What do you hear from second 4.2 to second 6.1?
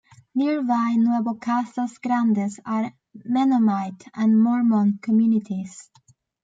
Mormon communities.